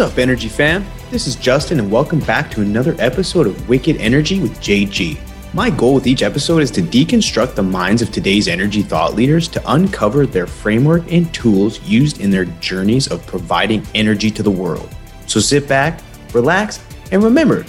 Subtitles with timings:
[0.00, 0.86] What's up, Energy fam?
[1.10, 5.18] This is Justin, and welcome back to another episode of Wicked Energy with JG.
[5.52, 9.46] My goal with each episode is to deconstruct the minds of today's energy thought leaders
[9.48, 14.50] to uncover their framework and tools used in their journeys of providing energy to the
[14.50, 14.88] world.
[15.26, 16.00] So sit back,
[16.32, 17.66] relax, and remember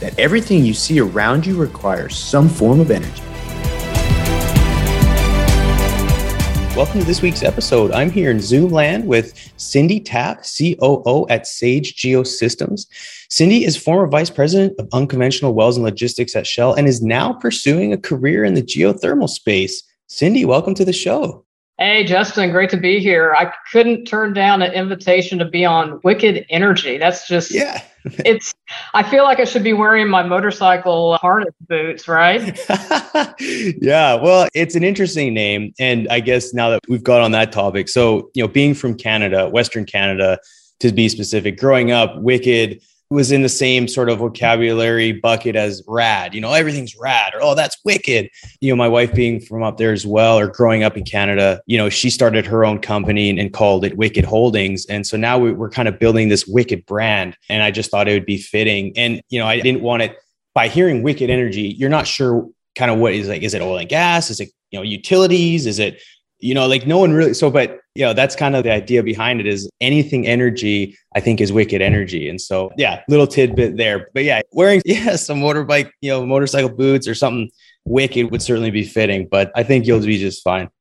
[0.00, 3.23] that everything you see around you requires some form of energy.
[6.76, 7.92] Welcome to this week's episode.
[7.92, 12.86] I'm here in Zoom land with Cindy Taff, COO at Sage Geosystems.
[13.30, 17.34] Cindy is former vice president of unconventional wells and logistics at Shell and is now
[17.34, 19.84] pursuing a career in the geothermal space.
[20.08, 21.46] Cindy, welcome to the show.
[21.78, 23.36] Hey, Justin, great to be here.
[23.38, 26.98] I couldn't turn down an invitation to be on Wicked Energy.
[26.98, 27.82] That's just, yeah.
[28.24, 28.54] it's,
[28.92, 32.58] I feel like I should be wearing my motorcycle harness boots, right?
[33.40, 34.14] yeah.
[34.14, 35.72] Well, it's an interesting name.
[35.78, 38.96] And I guess now that we've got on that topic, so, you know, being from
[38.96, 40.38] Canada, Western Canada,
[40.80, 42.82] to be specific, growing up, Wicked,
[43.14, 46.34] was in the same sort of vocabulary bucket as rad.
[46.34, 48.28] You know, everything's rad or oh, that's wicked.
[48.60, 51.60] You know, my wife being from up there as well or growing up in Canada,
[51.66, 54.84] you know, she started her own company and, and called it Wicked Holdings.
[54.86, 57.36] And so now we, we're kind of building this wicked brand.
[57.48, 58.92] And I just thought it would be fitting.
[58.96, 60.16] And, you know, I didn't want it
[60.54, 63.78] by hearing wicked energy, you're not sure kind of what is like, is it oil
[63.78, 64.30] and gas?
[64.30, 65.66] Is it, you know, utilities?
[65.66, 66.00] Is it
[66.44, 67.32] you know, like no one really.
[67.32, 71.20] So, but you know, that's kind of the idea behind it is anything energy, I
[71.20, 72.28] think is wicked energy.
[72.28, 74.10] And so, yeah, little tidbit there.
[74.12, 77.50] But yeah, wearing, yeah, some motorbike, you know, motorcycle boots or something
[77.86, 80.68] wicked would certainly be fitting, but I think you'll be just fine.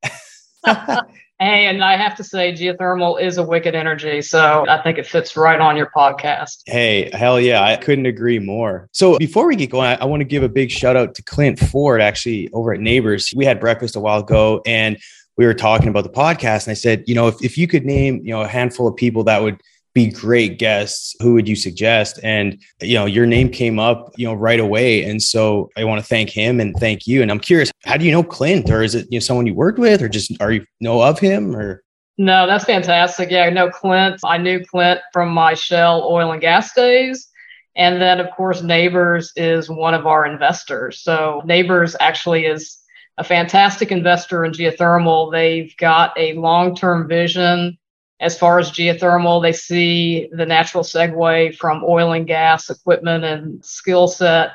[1.40, 4.22] Hey, and I have to say, geothermal is a wicked energy.
[4.22, 6.62] So I think it fits right on your podcast.
[6.68, 7.62] Hey, hell yeah.
[7.62, 8.88] I couldn't agree more.
[8.94, 11.24] So before we get going, I, I want to give a big shout out to
[11.24, 13.34] Clint Ford, actually, over at Nabors.
[13.36, 14.98] We had breakfast a while ago and
[15.38, 17.86] we were talking about the podcast and I said, you know, if, if you could
[17.86, 19.62] name, you know, a handful of people that would
[19.94, 22.20] be great guests, who would you suggest?
[22.24, 25.04] And, you know, your name came up, you know, right away.
[25.04, 27.22] And so I want to thank him and thank you.
[27.22, 29.54] And I'm curious, how do you know Clint or is it, you know, someone you
[29.54, 31.84] worked with or just are you know of him or?
[32.18, 33.32] No, that's fantastic.
[33.32, 34.20] Yeah, I know Clint.
[34.24, 37.28] I knew Clint from my Shell oil and gas days.
[37.76, 41.02] And then, of course, Nabors is one of our investors.
[41.02, 42.83] So, Nabors actually is
[43.18, 45.32] a fantastic investor in geothermal.
[45.32, 47.78] They've got a long term vision
[48.20, 49.42] as far as geothermal.
[49.42, 54.52] They see the natural segue from oil and gas equipment and skill set,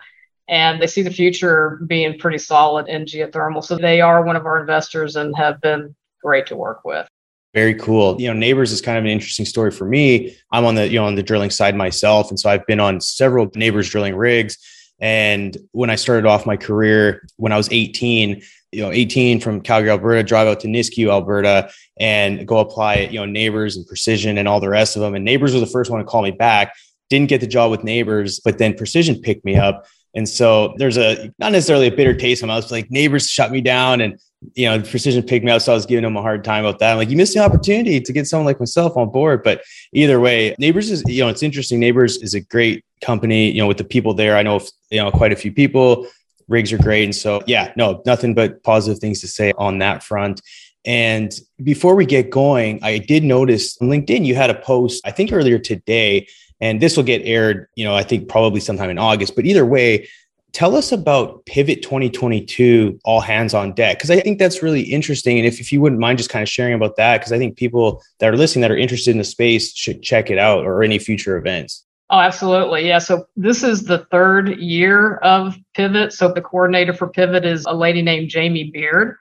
[0.48, 3.62] and they see the future being pretty solid in geothermal.
[3.62, 7.06] So they are one of our investors and have been great to work with.
[7.54, 8.20] Very cool.
[8.20, 10.36] You know, Nabors is kind of an interesting story for me.
[10.52, 12.28] I'm on the, you know, on the drilling side myself.
[12.28, 14.58] And so I've been on several Nabors drilling rigs
[15.00, 18.42] and when I started off my career when I was 18,
[18.72, 23.12] you know, 18 from Calgary, Alberta, drive out to Nisku, Alberta, and go apply at,
[23.12, 25.14] you know, Nabors and Precision and all the rest of them.
[25.14, 26.74] And Nabors was the first one to call me back.
[27.10, 29.86] Didn't get the job with Nabors, but then Precision picked me up.
[30.14, 32.70] And so there's a not necessarily a bitter taste in my mouth.
[32.70, 34.18] Like Nabors shut me down and
[34.54, 35.62] you know, Precision picked me up.
[35.62, 36.92] So I was giving them a hard time about that.
[36.92, 39.42] I'm like, you missed the opportunity to get someone like myself on board.
[39.42, 41.80] But either way, Nabors is, you know, it's interesting.
[41.80, 44.36] Nabors is a great company, you know, with the people there.
[44.36, 44.60] I know,
[44.90, 46.06] you know, quite a few people.
[46.46, 47.04] Rigs are great.
[47.04, 50.40] And so, yeah, no, nothing but positive things to say on that front.
[50.84, 55.10] And before we get going, I did notice on LinkedIn you had a post, I
[55.10, 56.28] think earlier today,
[56.60, 59.36] and this will get aired, you know, I think probably sometime in August.
[59.36, 60.08] But either way,
[60.52, 65.38] tell us about Pivot 2022 All Hands on Deck, because I think that's really interesting.
[65.38, 67.56] And if, if you wouldn't mind just kind of sharing about that, because I think
[67.56, 70.82] people that are listening that are interested in the space should check it out or
[70.82, 71.84] any future events.
[72.10, 72.88] Oh, absolutely.
[72.88, 72.98] Yeah.
[72.98, 76.14] So this is the third year of Pivot.
[76.14, 79.16] So the coordinator for Pivot is a lady named Jamie Beard.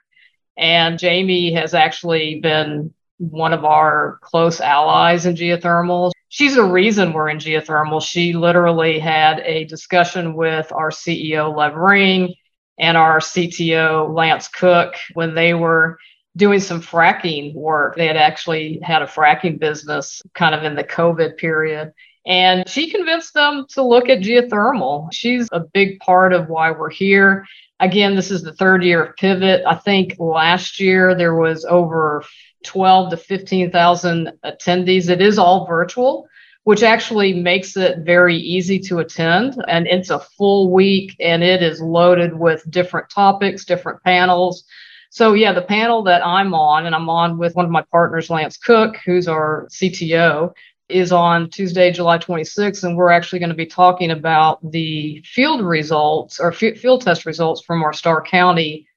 [0.56, 6.12] And Jamie has actually been one of our close allies in geothermal.
[6.30, 8.02] She's a reason we're in geothermal.
[8.02, 12.34] She literally had a discussion with our CEO, Lev Ring,
[12.78, 15.98] and our CTO, Lance Cook, when they were
[16.36, 17.96] doing some fracking work.
[17.96, 21.92] They had actually had a fracking business kind of in the COVID period.
[22.26, 25.08] And she convinced them to look at geothermal.
[25.12, 27.46] She's a big part of why we're here.
[27.80, 29.62] Again, this is the third year of Pivot.
[29.66, 32.22] I think last year there was over
[32.64, 35.08] 12 to 15,000 attendees.
[35.08, 36.28] It is all virtual,
[36.64, 39.62] which actually makes it very easy to attend.
[39.68, 44.64] And it's a full week and it is loaded with different topics, different panels.
[45.10, 48.28] So, yeah, the panel that I'm on, and I'm on with one of my partners,
[48.28, 50.52] Lance Cook, who's our CTO
[50.88, 55.60] is on Tuesday, July 26th, and we're actually going to be talking about the field
[55.60, 58.87] results or f- field test results from our Starr County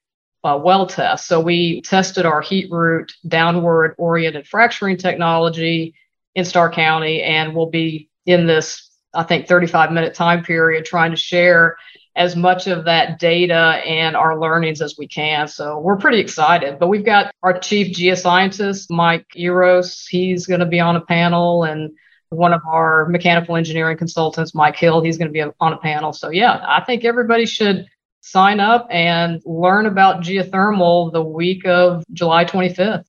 [0.44, 1.26] uh, well test.
[1.26, 5.94] So we tested our heat root downward oriented fracturing technology
[6.34, 11.10] in Starr County, and we'll be in this, I think, 35 minute time period trying
[11.10, 11.76] to share
[12.14, 15.48] as much of that data and our learnings as we can.
[15.48, 16.78] So we're pretty excited.
[16.78, 20.06] But we've got our chief geoscientist, Mike Eros.
[20.06, 21.92] He's going to be on a panel and
[22.28, 26.12] one of our mechanical engineering consultants, Mike Hill, he's going to be on a panel.
[26.12, 27.86] So yeah, I think everybody should
[28.22, 33.04] sign up and learn about geothermal the week of July 25th.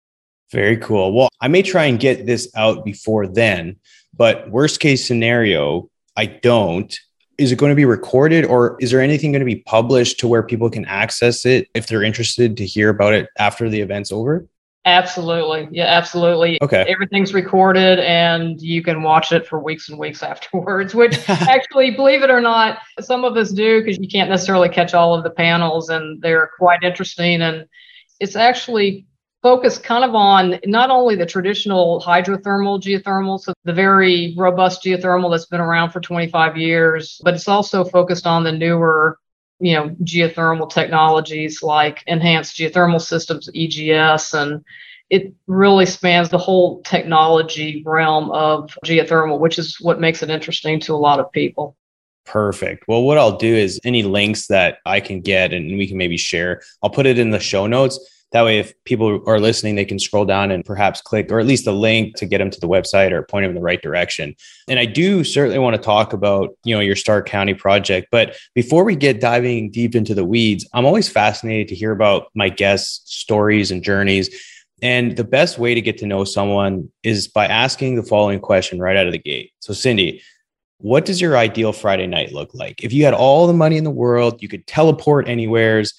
[0.52, 1.14] Very cool.
[1.14, 3.78] Well, I may try and get this out before then,
[4.16, 6.96] but worst case scenario, I don't.
[7.38, 10.28] Is it going to be recorded or is there anything going to be published to
[10.28, 14.12] where people can access it if they're interested to hear about it after the event's
[14.12, 14.46] over?
[14.86, 15.70] Absolutely.
[15.72, 16.62] Yeah, absolutely.
[16.62, 16.86] Okay.
[16.90, 22.22] Everything's recorded and you can watch it for weeks and weeks afterwards, which actually, believe
[22.22, 25.30] it or not, some of us do because you can't necessarily catch all of the
[25.30, 27.42] panels and they're quite interesting.
[27.42, 27.66] And
[28.20, 29.06] it's actually
[29.42, 35.32] focused kind of on not only the traditional hydrothermal geothermal, so the very robust geothermal
[35.32, 39.18] that's been around for 25 years, but it's also focused on the newer
[39.64, 44.64] you know geothermal technologies like enhanced geothermal systems egs and
[45.10, 50.80] it really spans the whole technology realm of geothermal which is what makes it interesting
[50.80, 51.76] to a lot of people
[52.26, 52.86] Perfect.
[52.88, 56.16] Well, what I'll do is any links that I can get and we can maybe
[56.16, 58.00] share, I'll put it in the show notes.
[58.34, 61.46] That way, if people are listening, they can scroll down and perhaps click, or at
[61.46, 63.82] least a link to get them to the website or point them in the right
[63.82, 64.36] direction.
[64.68, 68.08] And I do certainly want to talk about, you know, your Stark County project.
[68.12, 72.30] But before we get diving deep into the weeds, I'm always fascinated to hear about
[72.34, 74.36] my guests' stories and journeys.
[74.82, 78.80] And the best way to get to know someone is by asking the following question
[78.80, 79.52] right out of the gate.
[79.60, 80.24] So, Cindy,
[80.80, 82.84] what does your ideal Friday night look like?
[82.84, 85.94] If you had all the money in the world, you could teleport anywheres,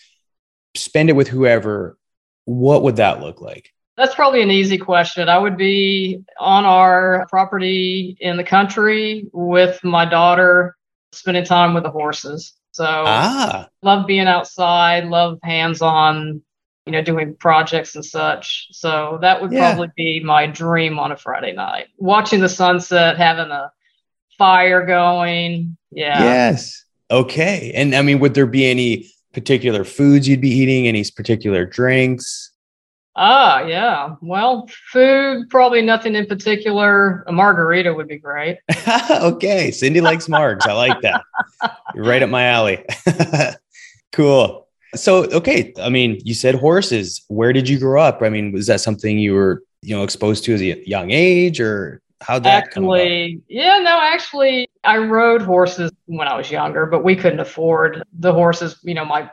[0.75, 1.97] spend it with whoever,
[2.45, 3.73] what would that look like?
[3.97, 5.29] That's probably an easy question.
[5.29, 10.77] I would be on our property in the country with my daughter,
[11.13, 12.55] spending time with the horses.
[12.73, 13.69] So, ah.
[13.83, 16.43] love being outside, love hands on,
[16.87, 18.67] you know, doing projects and such.
[18.73, 19.71] So, that would yeah.
[19.71, 21.87] probably be my dream on a Friday night.
[21.97, 23.71] Watching the sunset, having a
[24.37, 25.77] fire going.
[25.93, 26.21] Yeah.
[26.21, 26.85] Yes.
[27.13, 27.71] Okay.
[27.77, 32.53] And I mean, would there be any particular foods you'd be eating, any particular drinks?
[33.17, 34.17] Ah, yeah.
[34.23, 37.23] Well, food, probably nothing in particular.
[37.29, 38.59] A margarita would be great.
[39.11, 39.71] okay.
[39.71, 40.67] Cindy likes margs.
[40.67, 41.23] I like that.
[41.95, 42.85] You're right up my alley.
[44.13, 44.67] cool.
[44.97, 45.73] So, okay.
[45.81, 47.25] I mean, you said horses.
[47.29, 48.21] Where did you grow up?
[48.23, 51.61] I mean, was that something you were, you know, exposed to as a young age
[51.61, 53.43] or how that actually?
[53.49, 58.33] Yeah, no, actually, I rode horses when I was younger, but we couldn't afford the
[58.33, 58.79] horses.
[58.83, 59.31] You know, my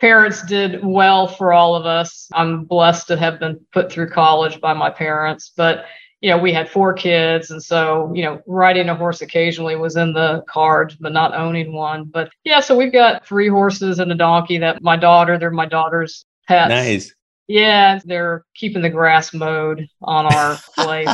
[0.00, 2.28] parents did well for all of us.
[2.32, 5.86] I'm blessed to have been put through college by my parents, but
[6.20, 7.50] you know, we had four kids.
[7.50, 11.72] And so, you know, riding a horse occasionally was in the cards, but not owning
[11.72, 12.04] one.
[12.04, 15.66] But yeah, so we've got three horses and a donkey that my daughter, they're my
[15.66, 16.70] daughter's pets.
[16.70, 17.14] Nice.
[17.46, 21.08] Yeah, they're keeping the grass mowed on our place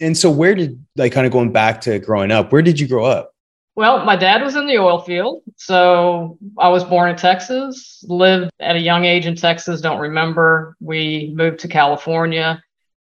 [0.00, 2.88] and so where did like kind of going back to growing up, where did you
[2.88, 3.32] grow up?
[3.76, 5.42] Well, my dad was in the oil field.
[5.56, 10.76] So I was born in Texas, lived at a young age in Texas, don't remember.
[10.80, 12.62] We moved to California,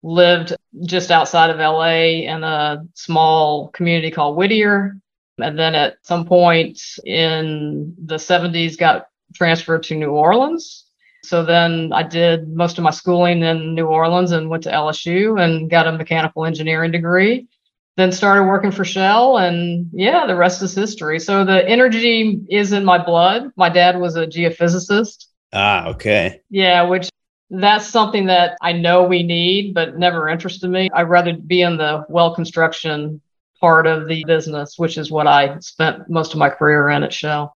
[0.03, 0.55] lived
[0.87, 4.97] just outside of LA in a small community called Whittier.
[5.39, 10.84] And then at some point in the 70s, got transferred to New Orleans
[11.25, 15.43] so then I did most of my schooling in New Orleans and went to LSU
[15.43, 17.49] and got a mechanical engineering degree.
[17.97, 21.21] Then started working for Shell, and yeah, the rest is history.
[21.21, 23.53] So the energy is in my blood.
[23.57, 25.27] My dad was a geophysicist.
[25.53, 26.41] Ah, okay.
[26.51, 27.09] Yeah, which
[27.51, 30.91] that's something that I know we need, but never interested me.
[30.93, 33.21] I'd rather be in the well construction
[33.61, 37.13] part of the business, which is what I spent most of my career in at
[37.13, 37.57] Shell.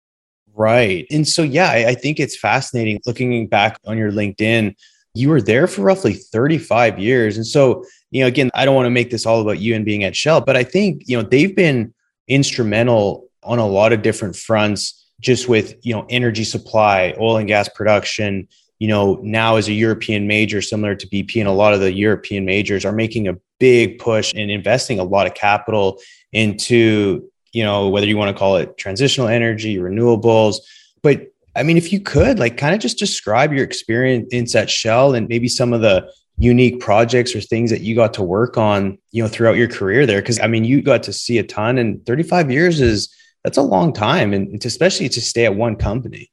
[0.55, 1.05] Right.
[1.11, 4.75] And so, yeah, I, I think it's fascinating looking back on your LinkedIn.
[5.13, 7.35] You were there for roughly 35 years.
[7.35, 9.83] And so, you know, again, I don't want to make this all about you and
[9.83, 11.93] being at Shell, but I think, you know, they've been
[12.29, 17.47] instrumental on a lot of different fronts, just with, you know, energy supply, oil and
[17.47, 18.47] gas production.
[18.79, 21.93] You know, now as a European major, similar to BP, and a lot of the
[21.93, 25.99] European majors are making a big push and investing a lot of capital
[26.31, 30.57] into you know, whether you want to call it transitional energy, renewables.
[31.01, 35.15] But I mean, if you could, like, kind of just describe your experience at Shell
[35.15, 38.97] and maybe some of the unique projects or things that you got to work on,
[39.11, 40.21] you know, throughout your career there.
[40.21, 43.61] Cause I mean, you got to see a ton and 35 years is that's a
[43.61, 44.33] long time.
[44.33, 46.29] And especially to stay at one company.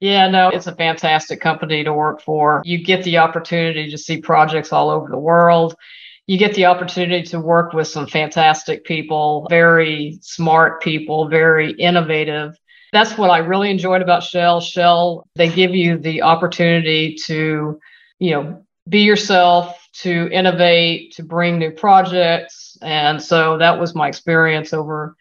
[0.00, 2.62] Yeah, no, it's a fantastic company to work for.
[2.64, 5.76] You get the opportunity to see projects all over the world
[6.26, 12.56] you get the opportunity to work with some fantastic people, very smart people, very innovative.
[12.92, 14.60] That's what I really enjoyed about Shell.
[14.60, 17.80] Shell, they give you the opportunity to,
[18.18, 22.76] you know, be yourself, to innovate, to bring new projects.
[22.82, 25.16] And so that was my experience over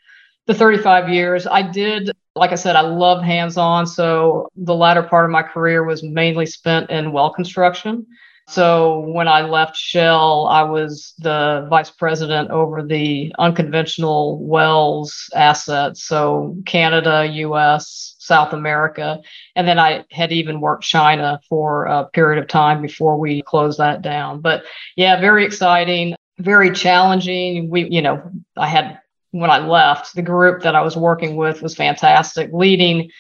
[0.48, 1.46] the 35 years.
[1.46, 3.86] I did, like I said, I love hands on.
[3.86, 8.08] So the latter part of my career was mainly spent in well construction.
[8.50, 16.04] So when I left Shell, I was the vice president over the unconventional wells assets.
[16.04, 19.22] So Canada, US, South America.
[19.56, 23.78] And then I had even worked China for a period of time before we closed
[23.78, 24.42] that down.
[24.42, 24.64] But
[24.96, 27.70] yeah, very exciting, very challenging.
[27.70, 29.00] We, you know, I had
[29.32, 33.12] when I left, the group that I was working with was fantastic, leading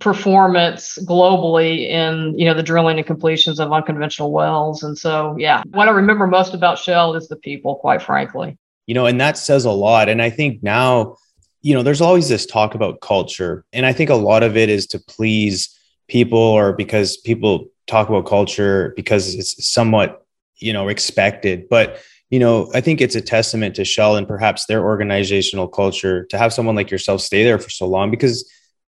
[0.00, 4.82] performance globally in you know the drilling and completions of unconventional wells.
[4.82, 8.56] And so yeah what i remember most about shell is the people quite frankly.
[8.86, 10.08] You know and that says a lot.
[10.08, 11.16] And i think now
[11.62, 13.64] you know there's always this talk about culture.
[13.72, 15.76] And i think a lot of it is to please
[16.06, 20.24] people or because people talk about culture because it's somewhat
[20.58, 21.68] you know expected.
[21.68, 22.00] But
[22.30, 26.36] you know i think it's a testament to shell and perhaps their organizational culture to
[26.36, 28.46] have someone like yourself stay there for so long because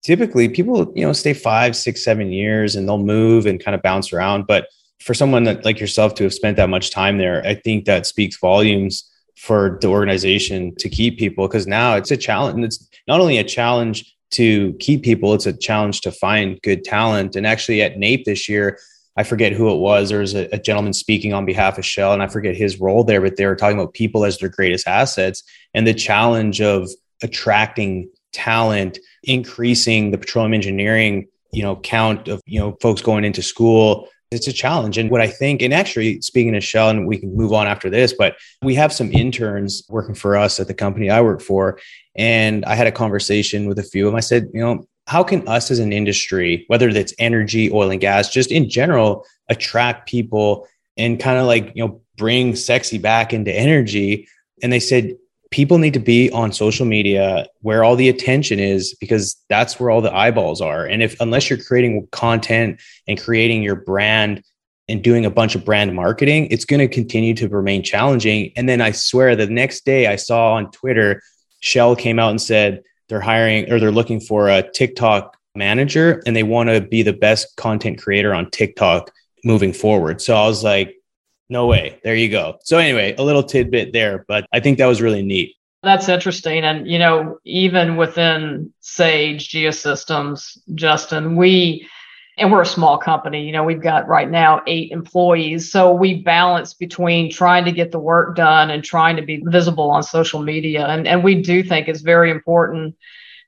[0.08, 3.84] typically people you know stay five six seven years and they'll move and kind of
[3.84, 4.48] bounce around.
[4.48, 4.68] But
[5.00, 8.06] for someone that like yourself to have spent that much time there i think that
[8.06, 12.88] speaks volumes for the organization to keep people because now it's a challenge and it's
[13.08, 17.36] not only a challenge to keep people it's a challenge to find good talent.
[17.36, 18.80] And actually at NAPE this year
[19.16, 22.14] i forget who it was there was a, a gentleman speaking on behalf of shell
[22.14, 24.88] and i forget his role there but they were talking about people as their greatest
[24.88, 26.90] assets and the challenge of
[27.24, 33.41] attracting talent, increasing the petroleum engineering, you know, count of, you know, folks going into
[33.41, 34.10] school.
[34.29, 34.98] It's a challenge.
[34.98, 37.89] And what I think, and actually speaking to Shell, and we can move on after
[37.89, 41.79] this, but we have some interns working for us at the company I work for.
[42.17, 44.17] And I had a conversation with a few of them.
[44.17, 48.01] I said, you know, how can us as an industry, whether that's energy, oil and
[48.01, 50.67] gas, just in general, attract people
[50.98, 54.27] and kind of like, you know, bring sexy back into energy?
[54.62, 55.15] And they said,
[55.51, 59.89] people need to be on social media where all the attention is because that's where
[59.89, 60.86] all the eyeballs are.
[60.86, 64.44] And if unless you're creating content and creating your brand
[64.89, 68.51] and doing a bunch of brand marketing it's going to continue to remain challenging.
[68.56, 71.22] And then i swear the next day i saw on twitter
[71.60, 76.36] shell came out and said they're hiring or they're looking for a tiktok manager and
[76.36, 79.12] they want to be the best content creator on tiktok
[79.44, 80.22] moving forward.
[80.22, 80.97] So i was like
[81.50, 82.00] no way.
[82.04, 82.58] There you go.
[82.63, 85.56] So anyway, a little tidbit there, but I think that was really neat.
[85.84, 86.63] That's interesting.
[86.63, 91.88] And, you know, even within Sage Geosystems, Justin, we,
[92.38, 95.72] and we're a small company, you know, we've got right now eight employees.
[95.72, 99.89] So we balance between trying to get the work done and trying to be visible
[99.89, 100.86] on social media.
[100.88, 102.96] And, and we do think it's very important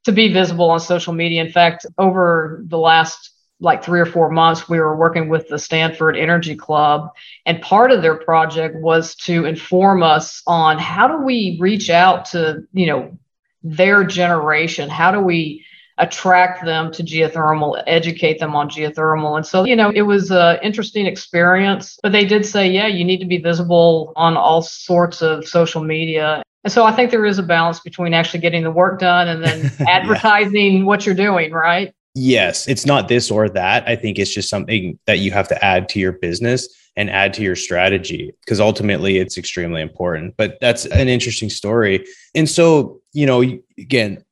[0.05, 1.43] to be visible on social media.
[1.43, 5.59] In fact, over the last like three or four months, we were working with the
[5.59, 7.09] Stanford Energy Club.
[7.45, 12.25] And part of their project was to inform us on how do we reach out
[12.25, 13.17] to, you know,
[13.61, 14.89] their generation?
[14.89, 15.65] How do we
[15.97, 19.35] attract them to geothermal, educate them on geothermal?
[19.35, 21.99] And so, you know, it was an interesting experience.
[22.01, 25.83] But they did say, yeah, you need to be visible on all sorts of social
[25.83, 26.41] media.
[26.63, 29.43] And so I think there is a balance between actually getting the work done and
[29.43, 30.83] then advertising yeah.
[30.83, 31.93] what you're doing, right?
[32.15, 33.87] Yes, it's not this or that.
[33.87, 37.33] I think it's just something that you have to add to your business and add
[37.35, 40.35] to your strategy because ultimately it's extremely important.
[40.35, 42.05] But that's an interesting story.
[42.35, 43.41] And so, you know,
[43.77, 44.23] again,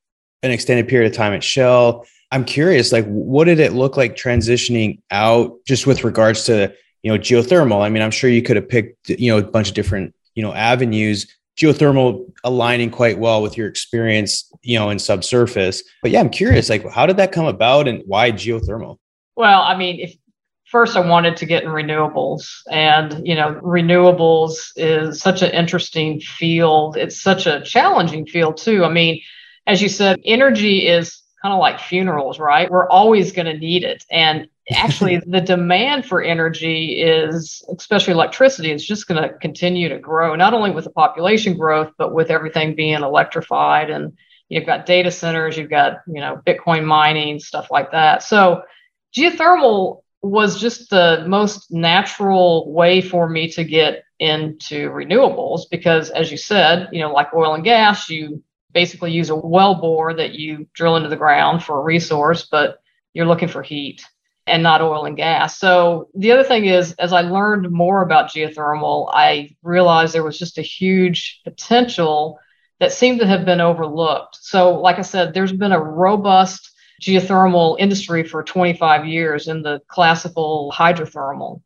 [0.43, 2.05] an extended period of time at Shell.
[2.31, 7.11] I'm curious, like, what did it look like transitioning out just with regards to, you
[7.11, 7.81] know, geothermal?
[7.81, 10.43] I mean, I'm sure you could have picked, you know, a bunch of different, you
[10.43, 15.83] know, avenues geothermal aligning quite well with your experience, you know, in subsurface.
[16.01, 18.97] But yeah, I'm curious, like, how did that come about and why geothermal?
[19.35, 20.15] Well, I mean, if
[20.65, 26.19] first I wanted to get in renewables, and you know, renewables is such an interesting
[26.19, 26.97] field.
[26.97, 28.85] It's such a challenging field too.
[28.85, 29.21] I mean,
[29.65, 32.69] as you said, energy is kind of like funerals, right?
[32.69, 38.71] We're always going to need it, and actually the demand for energy is especially electricity
[38.71, 42.29] is just going to continue to grow not only with the population growth but with
[42.29, 43.89] everything being electrified.
[43.89, 44.17] And
[44.49, 48.23] you've got data centers you've got you know bitcoin mining stuff like that.
[48.23, 48.63] So
[49.15, 56.31] geothermal was just the most natural way for me to get into renewables because as
[56.31, 58.43] you said you know like oil and gas you
[58.73, 62.81] basically use a well bore that you drill into the ground for a resource but
[63.13, 64.03] you're looking for heat
[64.47, 65.59] and not oil and gas.
[65.59, 70.39] So the other thing is, as I learned more about geothermal, I realized there was
[70.39, 72.39] just a huge potential
[72.79, 74.37] that seemed to have been overlooked.
[74.39, 79.81] So, like I said, there's been a robust geothermal industry for 25 years in the
[79.87, 81.61] classical hydrothermal.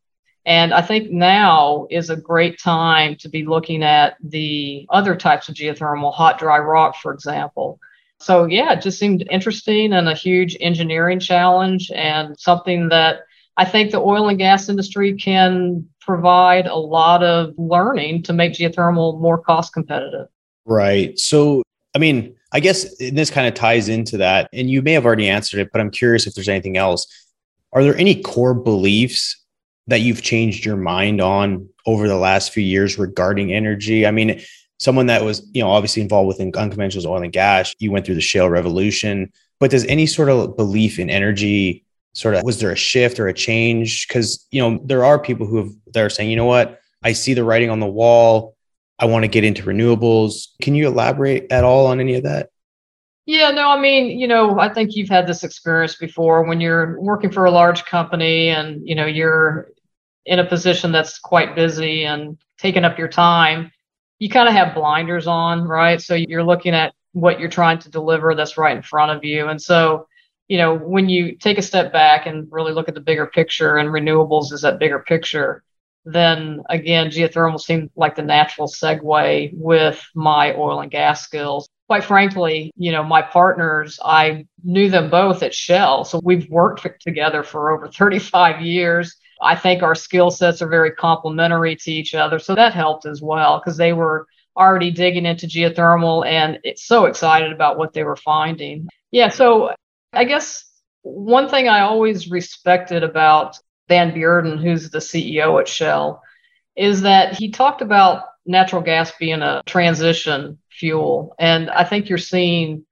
[0.45, 5.50] And I think now is a great time to be looking at the other types
[5.50, 7.79] of geothermal, hot, dry rock, for example.
[8.22, 13.22] So, yeah, it just seemed interesting and a huge engineering challenge and something that
[13.58, 18.54] I think the oil and gas industry can provide a lot of learning to make
[18.54, 20.28] geothermal more cost competitive.
[20.66, 21.18] Right.
[21.18, 21.63] So,
[21.96, 25.28] I mean, I guess this kind of ties into that, and you may have already
[25.28, 27.08] answered it, but I'm curious if there's anything else.
[27.74, 29.36] Are there any core beliefs
[29.88, 34.06] that you've changed your mind on over the last few years regarding energy?
[34.06, 34.42] I mean,
[34.81, 38.15] someone that was, you know, obviously involved with unconventional oil and gas, you went through
[38.15, 42.71] the shale revolution, but does any sort of belief in energy sort of was there
[42.71, 44.07] a shift or a change?
[44.07, 47.13] Because, you know, there are people who have that are saying, you know what, I
[47.13, 48.55] see the writing on the wall.
[48.97, 50.47] I want to get into renewables.
[50.63, 52.50] Can you elaborate at all on any of that?
[53.27, 57.00] Yeah, no, I mean, you know, I think you've had this experience before when you're
[57.00, 59.69] working for a large company and, you know, you're
[60.25, 63.71] in a position that's quite busy and taking up your time.
[64.22, 66.00] You kind of have blinders on, right?
[66.00, 69.48] So you're looking at what you're trying to deliver that's right in front of you.
[69.48, 70.08] And so,
[70.48, 73.78] you know, when you take a step back and really look at the bigger picture
[73.78, 75.63] and renewables is that bigger picture,
[76.06, 81.68] then again, geothermal seemed like the natural segue with my oil and gas skills.
[81.88, 86.06] Quite frankly, you know, my partners, I knew them both at Shell.
[86.06, 89.18] So we've worked together for over 35 years.
[89.41, 92.39] I think our skill sets are very complementary to each other.
[92.39, 97.05] So that helped as well because they were already digging into geothermal and it's so
[97.05, 98.88] excited about what they were finding.
[99.12, 99.29] Yeah.
[99.29, 99.74] So
[100.13, 100.65] I guess
[101.03, 103.57] one thing I always respected about
[103.88, 106.21] Van Beurden, who's the CEO at Shell,
[106.75, 111.35] is that he talked about natural gas being a transition fuel.
[111.39, 112.85] And I think you're seeing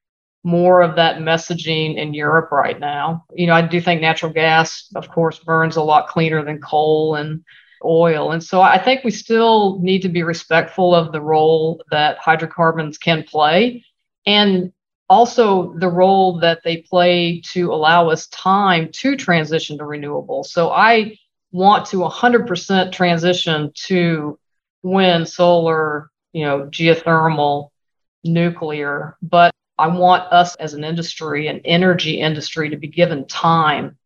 [0.44, 3.26] more of that messaging in Europe right now.
[3.34, 7.16] You know, I do think natural gas, of course, burns a lot cleaner than coal
[7.16, 7.44] and
[7.84, 8.32] oil.
[8.32, 12.98] And so I think we still need to be respectful of the role that hydrocarbons
[12.98, 13.86] can play.
[14.26, 14.72] And
[15.10, 20.48] also the role that they play to allow us time to transition to renewables.
[20.48, 21.18] So I
[21.52, 24.38] want to 100% transition to
[24.84, 27.70] wind, solar, you know, geothermal,
[28.24, 33.98] nuclear, but I want us as an industry, an energy industry, to be given time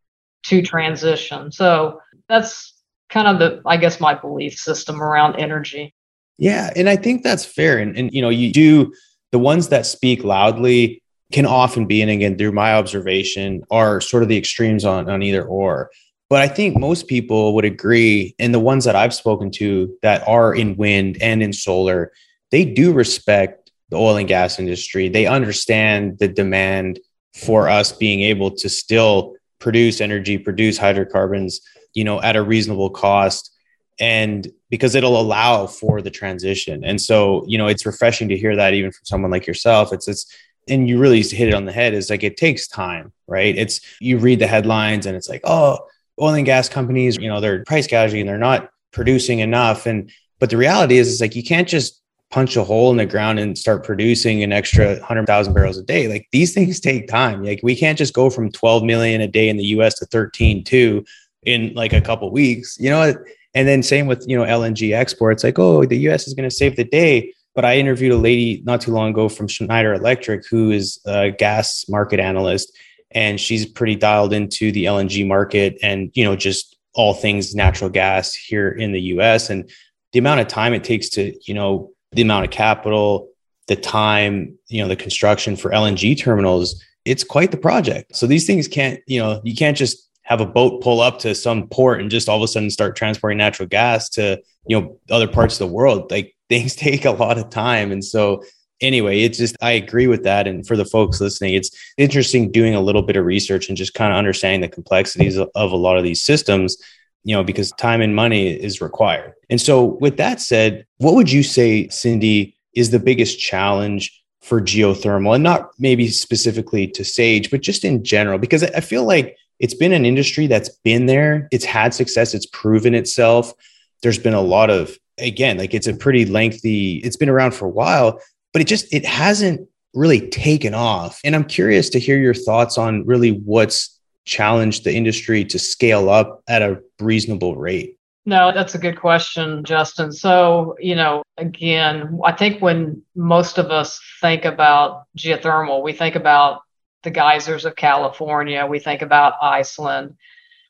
[0.43, 1.51] to transition.
[1.51, 2.73] So that's
[3.09, 5.93] kind of the, I guess, my belief system around energy.
[6.37, 6.71] Yeah.
[6.75, 7.79] And I think that's fair.
[7.79, 8.93] And, and you know, you do
[9.31, 14.23] the ones that speak loudly can often be, and again, through my observation, are sort
[14.23, 15.89] of the extremes on, on either or.
[16.29, 20.27] But I think most people would agree, and the ones that I've spoken to that
[20.27, 22.11] are in wind and in solar,
[22.51, 23.62] they do respect
[23.93, 25.07] the oil and gas industry.
[25.07, 26.99] They understand the demand
[27.35, 31.61] for us being able to still produce energy, produce hydrocarbons,
[31.93, 33.51] you know, at a reasonable cost
[33.99, 36.83] and because it'll allow for the transition.
[36.83, 39.93] And so, you know, it's refreshing to hear that even from someone like yourself.
[39.93, 40.25] It's it's
[40.67, 43.55] and you really hit it on the head is like it takes time, right?
[43.55, 45.77] It's you read the headlines and it's like, oh,
[46.19, 49.85] oil and gas companies, you know, they're price gouging and they're not producing enough.
[49.85, 52.01] And but the reality is, it's like you can't just
[52.33, 56.07] punch a hole in the ground and start producing an extra 100,000 barrels a day.
[56.07, 57.43] Like these things take time.
[57.43, 60.63] Like we can't just go from 12 million a day in the US to 13
[60.63, 61.05] 2
[61.43, 62.77] in like a couple weeks.
[62.79, 63.13] You know,
[63.53, 66.55] and then same with, you know, LNG exports like, oh, the US is going to
[66.55, 70.47] save the day but I interviewed a lady not too long ago from Schneider Electric
[70.47, 72.75] who is a gas market analyst,
[73.11, 77.91] and she's pretty dialed into the LNG market and you know just all things natural
[77.91, 79.51] gas here in the U.S.
[79.51, 79.69] and
[80.13, 83.29] the amount of time it takes to you know the amount of capital,
[83.67, 86.83] the time, you know, the construction for LNG terminals.
[87.05, 88.15] It's quite the project.
[88.15, 91.35] So these things can't, you know, you can't just have a boat pull up to
[91.35, 94.97] some port and just all of a sudden start transporting natural gas to you know
[95.09, 98.43] other parts of the world like things take a lot of time and so
[98.81, 102.75] anyway it's just i agree with that and for the folks listening it's interesting doing
[102.75, 105.97] a little bit of research and just kind of understanding the complexities of, a lot
[105.97, 106.77] of these systems
[107.23, 109.33] you know because time and money is required.
[109.49, 114.61] And so with that said what would you say cindy is the biggest challenge for
[114.61, 115.35] geothermal?
[115.35, 119.73] And not maybe specifically to sage but just in general because i feel like it's
[119.73, 121.47] been an industry that's been there.
[121.51, 122.33] It's had success.
[122.33, 123.53] It's proven itself.
[124.01, 127.65] There's been a lot of again like it's a pretty lengthy it's been around for
[127.65, 128.19] a while
[128.51, 131.21] but it just it hasn't really taken off.
[131.23, 136.09] And i'm curious to hear your thoughts on really what's challenge the industry to scale
[136.09, 137.97] up at a reasonable rate?
[138.25, 140.13] No, that's a good question, Justin.
[140.13, 146.15] So, you know, again, I think when most of us think about geothermal, we think
[146.15, 146.61] about
[147.03, 150.15] the geysers of California, we think about Iceland,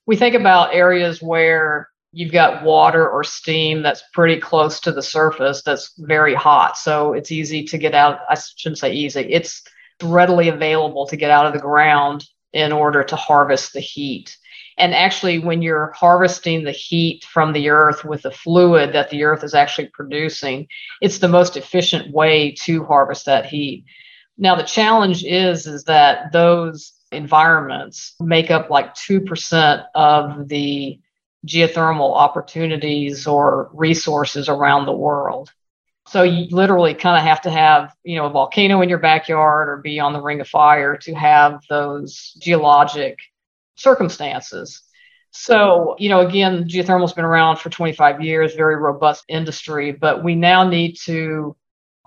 [0.07, 5.01] we think about areas where you've got water or steam that's pretty close to the
[5.01, 6.77] surface that's very hot.
[6.77, 8.19] So it's easy to get out.
[8.29, 9.61] I shouldn't say easy, it's
[10.01, 14.37] readily available to get out of the ground in order to harvest the heat.
[14.77, 19.23] And actually, when you're harvesting the heat from the earth with the fluid that the
[19.23, 20.67] earth is actually producing,
[21.01, 23.85] it's the most efficient way to harvest that heat.
[24.37, 30.99] Now, the challenge is, is that those environments make up like 2% of the
[31.45, 35.51] geothermal opportunities or resources around the world.
[36.13, 39.67] So you literally kind of have to have, you know, a volcano in your backyard
[39.67, 43.17] or be on the ring of fire to have those geologic
[43.73, 44.83] circumstances.
[45.31, 50.35] So, you know, again, geothermal's been around for 25 years, very robust industry, but we
[50.35, 51.55] now need to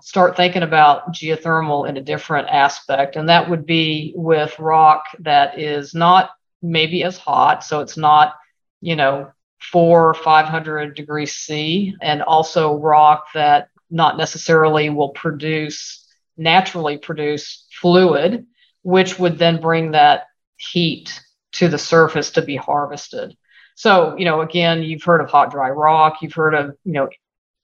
[0.01, 3.17] start thinking about geothermal in a different aspect.
[3.17, 6.29] And that would be with rock that is not
[6.61, 7.61] maybe as hot.
[7.61, 8.35] So it's not,
[8.79, 16.05] you know, four or 500 degrees C, and also rock that not necessarily will produce
[16.37, 18.45] naturally produce fluid,
[18.83, 21.19] which would then bring that heat
[21.53, 23.35] to the surface to be harvested.
[23.75, 27.09] So, you know, again, you've heard of hot dry rock, you've heard of, you know,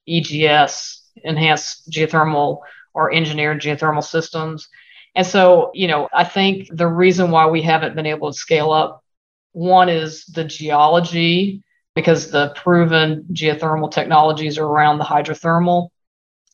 [0.08, 2.60] EGS, enhanced geothermal
[2.94, 4.70] or engineered geothermal systems.
[5.16, 8.72] And so, you know, I think the reason why we haven't been able to scale
[8.72, 9.04] up
[9.52, 11.64] one is the geology,
[11.96, 15.90] because the proven geothermal technologies are around the hydrothermal.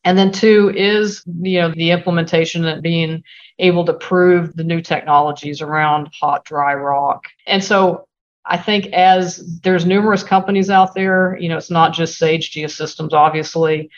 [0.04, 3.24] And then two is, you know, the implementation and being
[3.60, 7.24] able to prove the new technologies around hot, dry rock.
[7.46, 8.08] And so
[8.46, 13.14] I think as there's numerous companies out there, you know, it's not just Sage Geosystems,
[13.14, 13.90] obviously,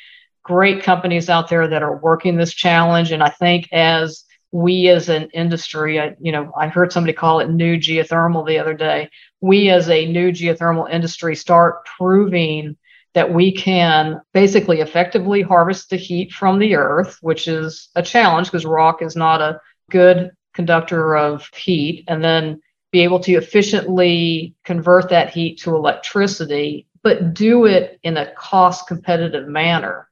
[0.43, 3.11] great companies out there that are working this challenge.
[3.11, 7.39] And I think as we as an industry, I, you know, I heard somebody call
[7.39, 9.09] it new geothermal the other day.
[9.39, 12.75] We as a new geothermal industry start proving
[13.13, 18.47] that we can basically effectively harvest the heat from the earth, which is a challenge
[18.47, 24.53] because rock is not a good conductor of heat, and then be able to efficiently
[24.65, 30.09] convert that heat to electricity, but do it in a cost competitive manner.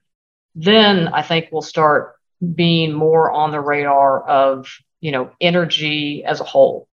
[0.55, 2.15] Then I think we'll start
[2.55, 4.69] being more on the radar of,
[5.01, 6.87] you know, energy as a whole.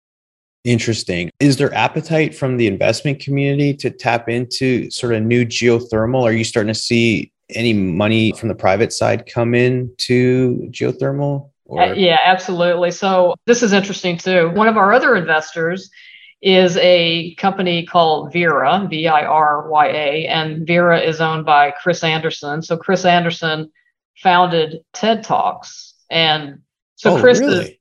[0.65, 1.31] Interesting.
[1.41, 6.23] Is there appetite from the investment community to tap into sort of new geothermal?
[6.23, 11.51] Are you starting to see any money from the private side come in to geothermal?
[11.71, 12.91] Uh, yeah, absolutely.
[12.91, 14.51] So this is interesting too.
[14.51, 15.91] One of our other investors
[16.43, 21.71] is a company called Virya, V I R Y A, and Virya is owned by
[21.71, 22.63] Chris Anderson.
[22.63, 23.71] So Chris Anderson
[24.19, 26.61] founded TED Talks, and
[26.97, 27.71] so oh, Chris really?
[27.71, 27.77] is.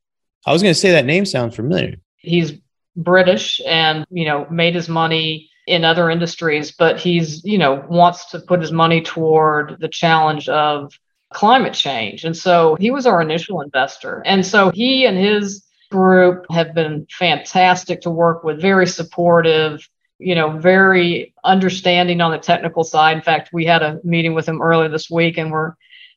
[0.46, 1.98] I was going to say that name sounds familiar.
[2.18, 2.54] He's
[2.96, 8.32] British and, you know, made his money in other industries, but he's, you know, wants
[8.32, 10.94] to put his money toward the challenge of
[11.32, 12.26] climate change.
[12.26, 14.22] And so he was our initial investor.
[14.26, 19.88] And so he and his group have been fantastic to work with, very supportive,
[20.20, 23.18] you know, very understanding on the technical side.
[23.18, 25.74] In fact, we had a meeting with him earlier this week and we're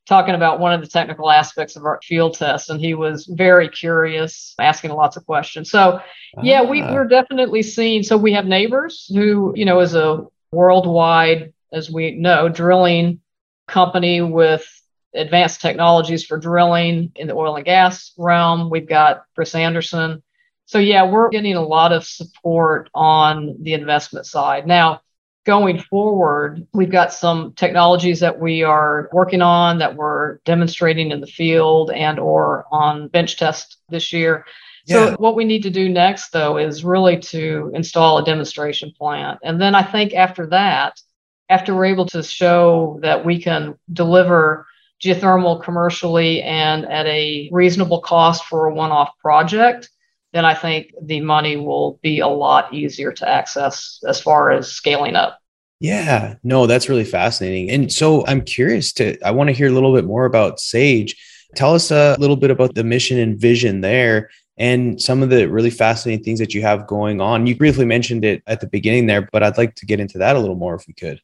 [0.06, 3.68] talking about one of the technical aspects of our field test and he was very
[3.68, 5.70] curious asking lots of questions.
[5.70, 6.00] So
[6.42, 6.92] yeah we, ah.
[6.92, 12.12] we're definitely seeing so we have Nabors who you know is a worldwide as we
[12.12, 13.20] know drilling
[13.66, 14.66] company with
[15.14, 18.68] advanced technologies for drilling in the oil and gas realm.
[18.68, 20.22] We've got chris anderson.
[20.66, 24.66] So yeah we're getting a lot of support on the investment side.
[24.66, 25.00] Now
[25.44, 31.20] going forward, we've got some technologies that we are working on that we're demonstrating in
[31.20, 34.46] the field and or on bench test this year.
[34.86, 35.10] Yeah.
[35.10, 39.38] So what we need to do next though is really to install a demonstration plant.
[39.42, 41.00] And then I think after that,
[41.48, 44.66] after we're able to show that we can deliver
[45.02, 49.90] geothermal commercially and at a reasonable cost for a one-off project,
[50.34, 54.70] then I think the money will be a lot easier to access as far as
[54.70, 55.38] scaling up.
[55.78, 57.70] Yeah, no, that's really fascinating.
[57.70, 61.14] And so I'm curious to, I want to hear a little bit more about Sage.
[61.54, 65.48] Tell us a little bit about the mission and vision there and some of the
[65.48, 67.46] really fascinating things that you have going on.
[67.46, 70.34] You briefly mentioned it at the beginning there, but I'd like to get into that
[70.34, 71.20] a little more if we could.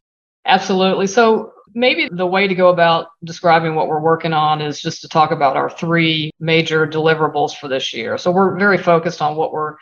[0.47, 1.09] Absolutely.
[1.09, 5.09] So maybe the way to go about describing what we're working on is just to
[5.09, 8.19] talk about our three major deliverables for this year.
[8.19, 9.77] So we're very focused on what we're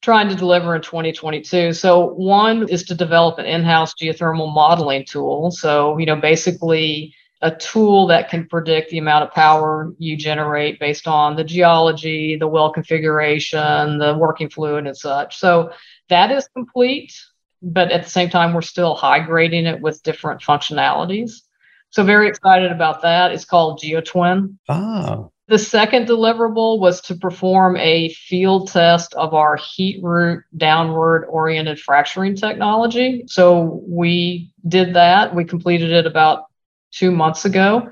[0.00, 1.72] trying to deliver in 2022.
[1.72, 5.50] So, one is to develop an in house geothermal modeling tool.
[5.50, 10.80] So, you know, basically a tool that can predict the amount of power you generate
[10.80, 15.38] based on the geology, the well configuration, the working fluid, and such.
[15.38, 15.72] So,
[16.08, 17.12] that is complete.
[17.62, 21.42] But at the same time, we're still high grading it with different functionalities.
[21.90, 23.32] So, very excited about that.
[23.32, 24.56] It's called GeoTwin.
[24.68, 25.28] Ah.
[25.48, 31.80] The second deliverable was to perform a field test of our heat root downward oriented
[31.80, 33.24] fracturing technology.
[33.28, 35.34] So we did that.
[35.34, 36.44] We completed it about
[36.92, 37.88] two months ago.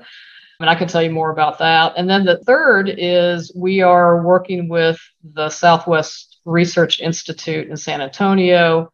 [0.59, 1.93] And I can tell you more about that.
[1.97, 8.01] And then the third is we are working with the Southwest Research Institute in San
[8.01, 8.91] Antonio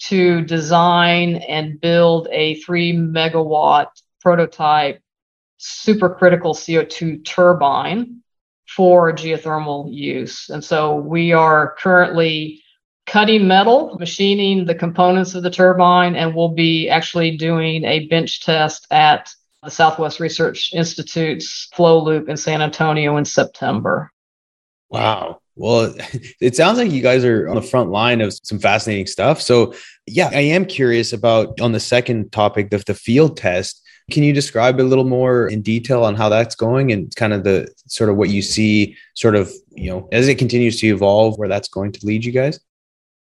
[0.00, 3.88] to design and build a three megawatt
[4.20, 5.00] prototype
[5.60, 8.20] supercritical CO2 turbine
[8.66, 10.48] for geothermal use.
[10.50, 12.62] And so we are currently
[13.06, 18.42] cutting metal, machining the components of the turbine, and we'll be actually doing a bench
[18.42, 19.30] test at
[19.62, 24.10] the Southwest Research Institute's flow loop in San Antonio in September.
[24.90, 25.40] Wow.
[25.56, 25.94] Well,
[26.40, 29.40] it sounds like you guys are on the front line of some fascinating stuff.
[29.40, 29.74] So,
[30.06, 33.80] yeah, I am curious about on the second topic, the, the field test.
[34.10, 37.42] Can you describe a little more in detail on how that's going and kind of
[37.42, 41.38] the sort of what you see, sort of, you know, as it continues to evolve,
[41.38, 42.60] where that's going to lead you guys?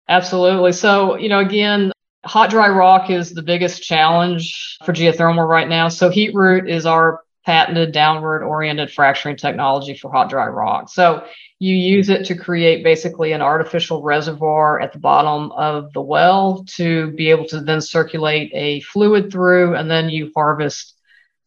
[0.08, 0.72] Absolutely.
[0.72, 1.92] So, you know, again,
[2.24, 5.86] hot dry rock is the biggest challenge for geothermal right now.
[5.86, 10.88] So, heat root is our patented downward oriented fracturing technology for hot dry rock.
[10.88, 11.24] So,
[11.58, 16.64] you use it to create basically an artificial reservoir at the bottom of the well
[16.74, 20.96] to be able to then circulate a fluid through, and then you harvest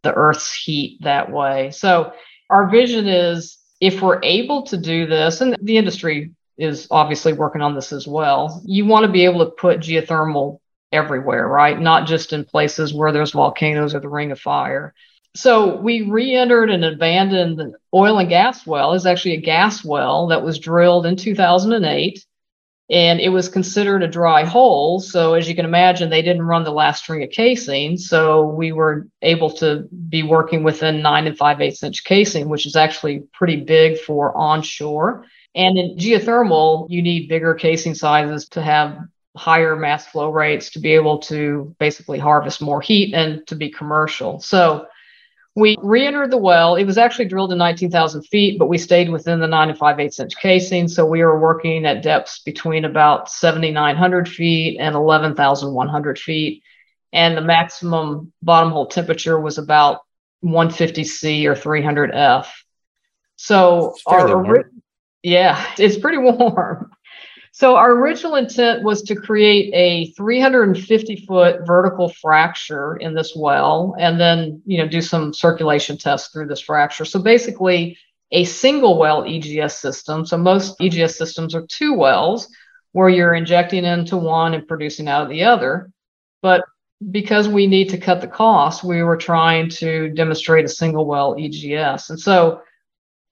[0.03, 1.71] the Earth's heat that way.
[1.71, 2.13] So,
[2.49, 7.62] our vision is if we're able to do this, and the industry is obviously working
[7.62, 10.60] on this as well, you want to be able to put geothermal
[10.91, 11.79] everywhere, right?
[11.79, 14.93] Not just in places where there's volcanoes or the ring of fire
[15.36, 18.93] so we re-entered an abandoned oil and gas well.
[18.93, 22.26] It's actually a gas well that was drilled in 2008,
[22.89, 25.00] and it was considered a dry hole.
[25.00, 27.98] So as you can imagine, they didn't run the last string of casing.
[27.98, 32.65] So we were able to be working within nine and five eighths inch casing, which
[32.65, 35.26] is actually pretty big for onshore.
[35.54, 39.00] And in geothermal, you need bigger casing sizes to have
[39.36, 43.69] higher mass flow rates to be able to basically harvest more heat and to be
[43.69, 44.39] commercial.
[44.39, 44.88] So
[45.55, 46.75] we re-entered the well.
[46.75, 49.99] It was actually drilled in 19,000 feet, but we stayed within the nine and five
[49.99, 50.89] eighths inch casing.
[50.89, 56.61] So we were working at depths between about 7,900 feet and 11,100 feet.
[57.13, 60.01] And the maximum bottom hole temperature was about
[60.41, 62.65] 150 C or 300 F.
[63.37, 64.69] So our,
[65.23, 66.91] yeah, it's pretty warm.
[67.55, 73.95] So our original intent was to create a 350 foot vertical fracture in this well
[73.97, 77.05] and then, you know, do some circulation tests through this fracture.
[77.05, 77.97] So basically
[78.33, 80.25] a single well EGS system.
[80.25, 82.49] So most EGS systems are two wells
[82.91, 85.89] where you're injecting into one and producing out of the other.
[86.41, 86.65] But
[87.09, 91.37] because we need to cut the cost, we were trying to demonstrate a single well
[91.39, 92.09] EGS.
[92.09, 92.63] And so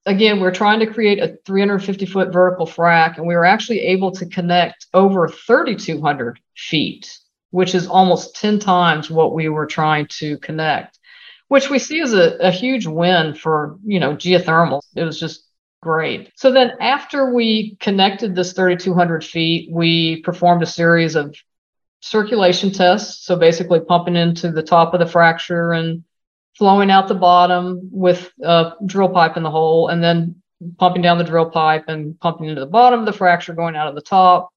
[0.06, 4.12] again, we're trying to create a 350 foot vertical frac, and we were actually able
[4.12, 7.18] to connect over 3,200 feet,
[7.52, 11.00] which is almost 10 times what we were trying to connect,
[11.48, 14.82] which we see as a, a huge win for, you know, geothermal.
[14.96, 15.46] It was just
[15.82, 16.32] great.
[16.36, 21.36] So then after we connected this 3,200 feet, we performed a series of
[22.02, 23.26] circulation tests.
[23.26, 26.04] So basically pumping into the top of the fracture and
[26.58, 30.42] flowing out the bottom with a drill pipe in the hole and then
[30.78, 33.88] pumping down the drill pipe and pumping into the bottom of the fracture going out
[33.88, 34.50] of the top.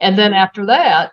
[0.00, 1.12] And then after that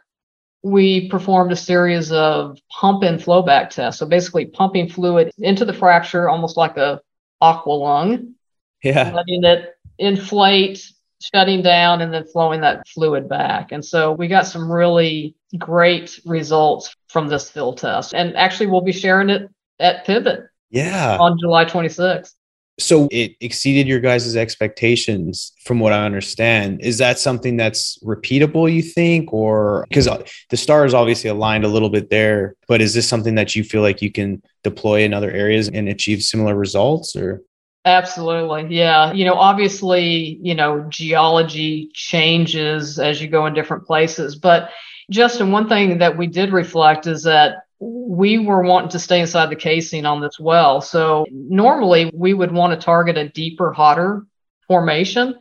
[0.64, 4.00] we performed a series of pump and flow back tests.
[4.00, 7.02] So basically pumping fluid into the fracture almost like a
[7.42, 8.36] aqua lung.
[8.82, 9.12] Yeah.
[9.14, 10.86] Letting it inflate
[11.22, 13.72] shutting down and then flowing that fluid back.
[13.72, 18.14] And so we got some really great results from this field test.
[18.14, 20.46] And actually we'll be sharing it at Pivot.
[20.70, 21.18] Yeah.
[21.20, 22.32] On July 26th.
[22.80, 26.82] So it exceeded your guys' expectations from what I understand.
[26.82, 29.32] Is that something that's repeatable, you think?
[29.32, 33.36] Or because uh, the stars obviously aligned a little bit there, but is this something
[33.36, 37.42] that you feel like you can deploy in other areas and achieve similar results or?
[37.86, 38.76] Absolutely.
[38.76, 39.12] Yeah.
[39.12, 44.36] You know, obviously, you know, geology changes as you go in different places.
[44.36, 44.72] But
[45.12, 49.50] Justin, one thing that we did reflect is that we were wanting to stay inside
[49.50, 50.82] the casing on this well.
[50.82, 54.26] So normally we would want to target a deeper, hotter
[54.68, 55.36] formation.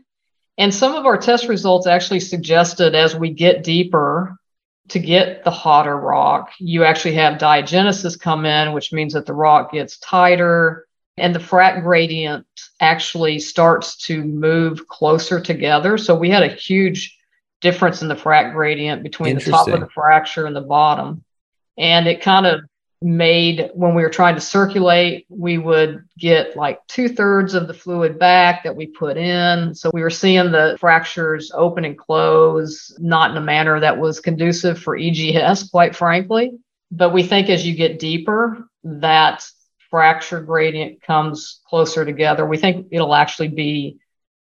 [0.59, 4.37] And some of our test results actually suggested as we get deeper
[4.89, 9.33] to get the hotter rock, you actually have diagenesis come in, which means that the
[9.33, 12.47] rock gets tighter and the frac gradient
[12.81, 15.99] actually starts to move closer together.
[15.99, 17.17] So we had a huge
[17.61, 21.25] difference in the frac gradient between the top of the fracture and the bottom.
[21.83, 22.61] And it kind of
[23.03, 27.75] made when we were trying to circulate, we would get like two thirds of the
[27.75, 29.75] fluid back that we put in.
[29.75, 34.21] So we were seeing the fractures open and close, not in a manner that was
[34.21, 36.53] conducive for EGS, quite frankly.
[36.93, 39.45] But we think as you get deeper, that
[39.91, 42.47] fracture gradient comes closer together.
[42.47, 43.99] We think it'll actually be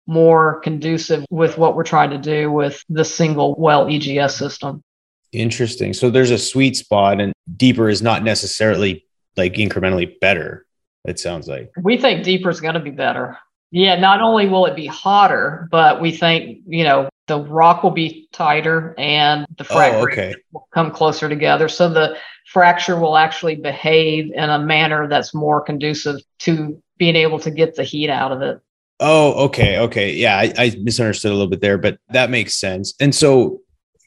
[0.06, 4.82] more conducive with what we're trying to do with the single well EGS system.
[5.32, 5.92] Interesting.
[5.92, 9.04] So there's a sweet spot, and deeper is not necessarily
[9.36, 10.66] like incrementally better.
[11.04, 13.38] It sounds like we think deeper is going to be better.
[13.70, 17.92] Yeah, not only will it be hotter, but we think you know the rock will
[17.92, 20.34] be tighter and the oh, fracture oh, okay.
[20.52, 21.68] will come closer together.
[21.68, 22.16] So the
[22.46, 27.76] fracture will actually behave in a manner that's more conducive to being able to get
[27.76, 28.60] the heat out of it.
[28.98, 32.92] Oh, okay, okay, yeah, I, I misunderstood a little bit there, but that makes sense.
[33.00, 33.62] And so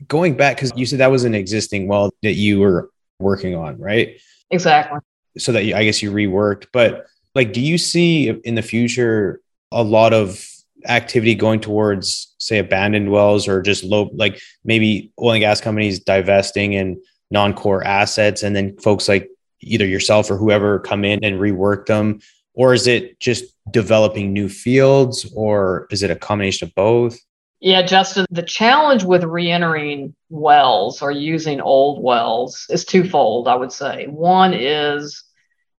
[0.07, 2.89] going back because you said that was an existing well that you were
[3.19, 4.19] working on, right?
[4.51, 4.99] Exactly.
[5.37, 9.41] So that you, I guess you reworked, but like, do you see in the future
[9.71, 10.45] a lot of
[10.87, 15.99] activity going towards, say, abandoned wells or just low, like maybe oil and gas companies
[15.99, 16.97] divesting and
[17.31, 19.29] non-core assets, and then folks like
[19.61, 22.19] either yourself or whoever come in and rework them,
[22.53, 27.17] or is it just developing new fields, or is it a combination of both?
[27.63, 33.71] Yeah, Justin, the challenge with reentering wells or using old wells is twofold, I would
[33.71, 34.05] say.
[34.07, 35.23] One is,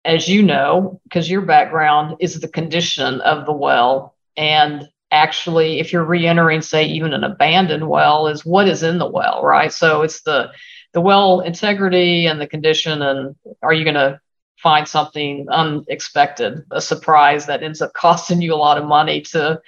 [0.05, 4.15] as you know, because your background is the condition of the well.
[4.37, 9.09] And actually, if you're reentering, say, even an abandoned well, is what is in the
[9.09, 9.71] well, right?
[9.73, 10.51] So it's the
[10.93, 14.21] the well integrity and the condition, and are you going to
[14.55, 19.59] find something unexpected, a surprise that ends up costing you a lot of money to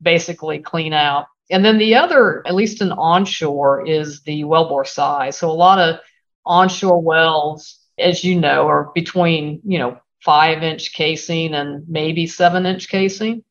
[0.00, 1.26] basically clean out?
[1.50, 5.36] And then the other, at least in onshore, is the wellbore size.
[5.36, 6.00] So a lot of
[6.46, 12.66] onshore wells, as you know, are between, you know, five inch casing and maybe seven
[12.66, 13.42] inch casing.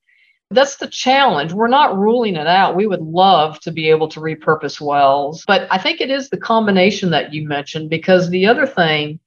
[0.52, 1.54] That's the challenge.
[1.54, 2.76] We're not ruling it out.
[2.76, 6.38] We would love to be able to repurpose wells, but I think it is the
[6.38, 9.20] combination that you mentioned because the other thing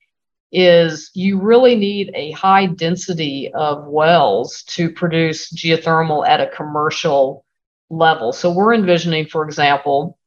[0.51, 7.45] is you really need a high density of wells to produce geothermal at a commercial
[7.93, 8.33] level.
[8.33, 10.19] So we're envisioning, for example,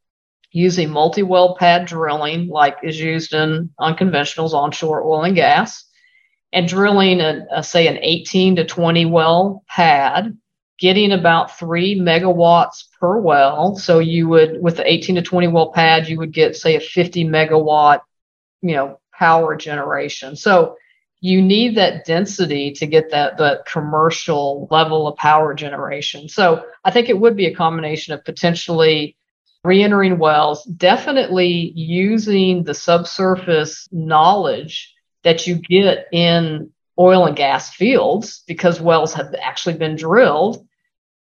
[0.52, 5.84] using multi-well pad drilling like is used in unconventionals onshore oil and gas
[6.54, 10.38] and drilling a, a, say an 18 to 20 well pad
[10.80, 15.74] getting about 3 megawatts per well so you would with the 18 to 20 well
[15.74, 18.00] pad you would get say a 50 megawatt
[18.62, 20.78] you know power generation so
[21.26, 26.30] you need that density to get that the commercial level of power generation.
[26.30, 29.18] So I think it would be a combination of potentially
[29.64, 38.44] re-entering wells, definitely using the subsurface knowledge that you get in oil and gas fields
[38.46, 40.64] because wells have actually been drilled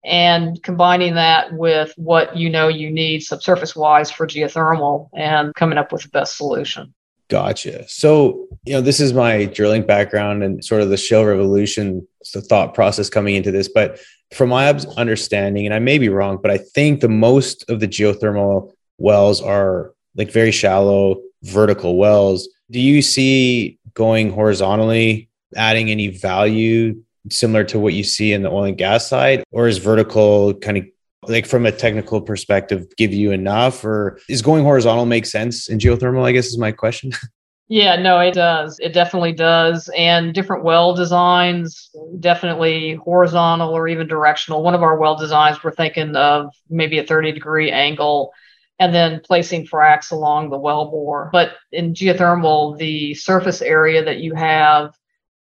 [0.05, 5.79] and combining that with what you know you need subsurface wise for geothermal and coming
[5.79, 6.93] up with the best solution.
[7.35, 7.85] Gotcha.
[7.89, 12.41] So, you know, this is my drilling background and sort of the shale revolution, the
[12.41, 13.67] thought process coming into this.
[13.67, 13.99] But
[14.33, 17.89] from my understanding, and I may be wrong, but I think the most of the
[17.89, 22.49] geothermal wells are like very shallow vertical wells.
[22.71, 28.49] Do you see going horizontally adding any value similar to what you see in the
[28.49, 29.43] oil and gas side?
[29.51, 30.85] Or is vertical kind of
[31.29, 35.79] like from a technical perspective give you enough or is going horizontal make sense in
[35.79, 37.13] geothermal i guess is my question?
[37.69, 38.79] Yeah no it does.
[38.79, 39.89] It definitely does.
[39.97, 44.63] And different well designs definitely horizontal or even directional.
[44.63, 48.33] One of our well designs we're thinking of maybe a 30 degree angle
[48.79, 54.19] and then placing fracs along the well bore but in geothermal the surface area that
[54.19, 54.95] you have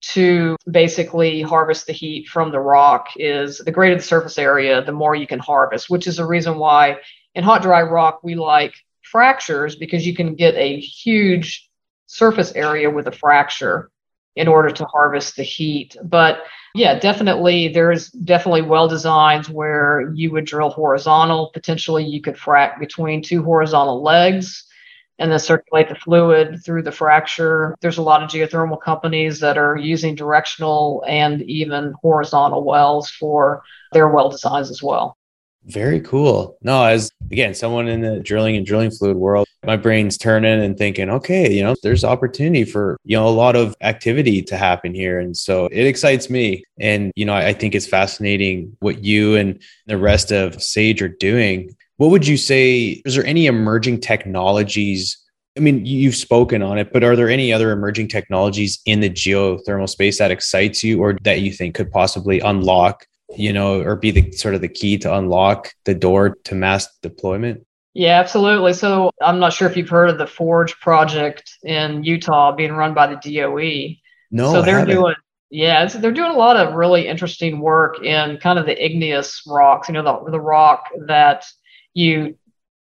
[0.01, 4.93] to basically harvest the heat from the rock is the greater the surface area, the
[4.93, 6.99] more you can harvest, which is the reason why
[7.35, 11.69] in hot, dry rock, we like fractures because you can get a huge
[12.07, 13.91] surface area with a fracture
[14.37, 15.97] in order to harvest the heat.
[16.03, 16.45] But
[16.75, 21.51] yeah, definitely, there's definitely well designs where you would drill horizontal.
[21.55, 24.66] Potentially, you could frac between two horizontal legs
[25.19, 27.75] and then circulate the fluid through the fracture.
[27.81, 33.63] There's a lot of geothermal companies that are using directional and even horizontal wells for
[33.93, 35.17] their well designs as well.
[35.67, 36.57] Very cool.
[36.63, 40.79] No, as again, someone in the drilling and drilling fluid world, my brain's turning and
[40.79, 44.95] thinking, okay, you know, there's opportunity for, you know, a lot of activity to happen
[44.95, 45.19] here.
[45.19, 46.63] And so it excites me.
[46.79, 51.03] And, you know, I, I think it's fascinating what you and the rest of Sage
[51.03, 51.75] are doing.
[51.97, 53.03] What would you say?
[53.05, 55.19] Is there any emerging technologies?
[55.57, 59.09] I mean, you've spoken on it, but are there any other emerging technologies in the
[59.09, 63.97] geothermal space that excites you or that you think could possibly unlock you know, or
[63.97, 67.67] be the sort of the key to unlock the door to mass deployment?
[67.95, 68.75] Yeah, absolutely.
[68.75, 72.95] So I'm not sure if you've heard of the Forge project in Utah being run
[72.95, 73.97] by the DOE.
[74.31, 75.15] No, so they're doing
[75.49, 79.89] yeah, they're doing a lot of really interesting work in kind of the igneous rocks.
[79.89, 81.47] You know, the the rock that
[81.97, 82.37] you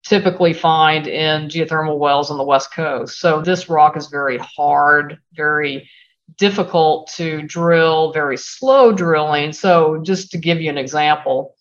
[0.05, 3.19] typically find in geothermal wells on the west coast.
[3.19, 5.89] So this rock is very hard, very
[6.37, 9.53] difficult to drill, very slow drilling.
[9.53, 11.57] So, just to give you an example,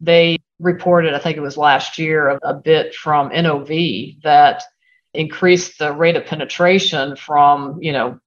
[0.00, 3.68] they reported, I think it was last year, a, bit from NOV
[4.24, 4.62] that
[5.14, 8.18] increased the rate of penetration from, you know,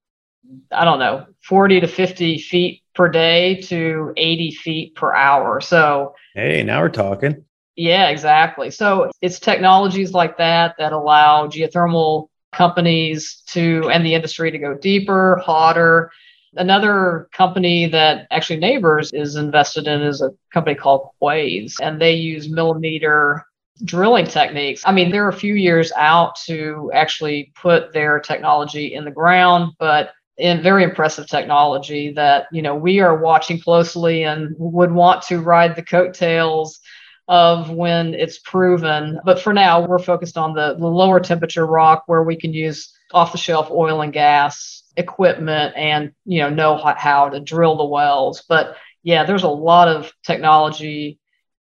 [0.71, 5.59] I don't know, 40 to 50 feet per day to 80 feet per hour.
[5.61, 7.43] So, hey, now we're talking.
[7.75, 8.69] Yeah, exactly.
[8.69, 14.75] So, it's technologies like that that allow geothermal companies to and the industry to go
[14.75, 16.11] deeper, hotter.
[16.55, 22.13] Another company that actually Nabors is invested in is a company called Quaise, and they
[22.13, 23.43] use millimeter
[23.85, 24.83] drilling techniques.
[24.85, 29.73] I mean, they're a few years out to actually put their technology in the ground,
[29.79, 35.21] but in very impressive technology that you know we are watching closely and would want
[35.23, 36.79] to ride the coattails
[37.27, 39.19] of when it's proven.
[39.23, 42.93] But for now, we're focused on the, the lower temperature rock where we can use
[43.13, 47.85] off the shelf oil and gas equipment and you know know how to drill the
[47.85, 48.43] wells.
[48.47, 51.19] But yeah, there's a lot of technology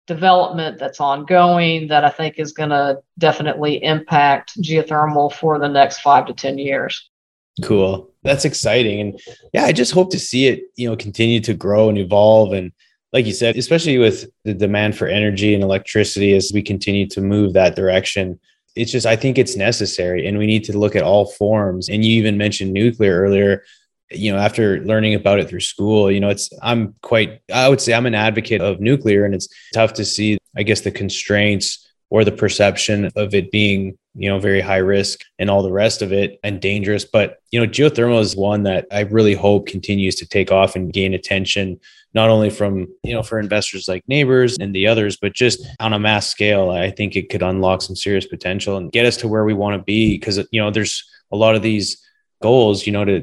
[0.07, 6.01] development that's ongoing that I think is going to definitely impact geothermal for the next
[6.01, 7.09] five to 10 years.
[7.63, 8.11] Cool.
[8.23, 9.01] That's exciting.
[9.01, 9.21] And
[9.53, 12.53] yeah, I just hope to see it, you know, continue to grow and evolve.
[12.53, 12.73] And
[13.13, 17.21] like you said, especially with the demand for energy and electricity as we continue to
[17.21, 18.39] move that direction,
[18.77, 21.89] it's just, I think it's necessary and we need to look at all forms.
[21.89, 23.65] And you even mentioned nuclear earlier.
[24.11, 27.81] You know, after learning about it through school, you know, it's, I'm quite, I would
[27.81, 31.87] say I'm an advocate of nuclear and it's tough to see, I guess, the constraints
[32.11, 36.03] or the perception of it being you know very high risk and all the rest
[36.03, 40.17] of it and dangerous but you know geothermal is one that i really hope continues
[40.17, 41.79] to take off and gain attention
[42.15, 45.93] not only from you know for investors like Nabors and the others but just on
[45.93, 49.29] a mass scale i think it could unlock some serious potential and get us to
[49.29, 50.17] where we want to be.
[50.17, 52.03] Because you know there's a lot of these
[52.43, 53.23] goals you know to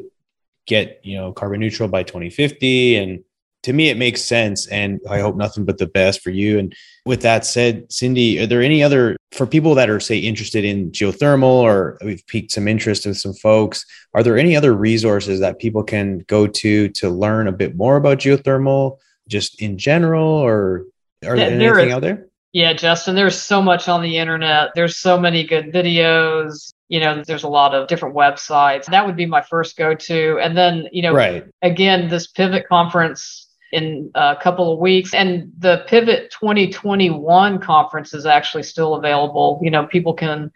[0.67, 3.23] get you know carbon neutral by 2050 and
[3.65, 6.59] to me it makes sense and i hope nothing but the best for you.
[6.59, 6.73] And
[7.05, 10.91] with that said cindy are there any other for people that are say interested in
[10.91, 15.59] geothermal or we've piqued some interest with some folks are there any other resources that
[15.59, 18.97] people can go to to learn a bit more about geothermal
[19.27, 20.85] just in general or
[21.25, 22.27] are there, there anything out there?
[22.53, 24.69] Yeah justin there's so much on the internet.
[24.75, 26.71] There's so many good videos.
[26.87, 28.85] You know there's a lot of different websites.
[28.85, 31.45] That would be my first go to and then you know right.
[31.63, 33.44] again this pivot conference
[33.75, 35.13] in a couple of weeks.
[35.13, 39.59] And the Pivot 2021 conference is actually still available.
[39.61, 40.51] You know, people can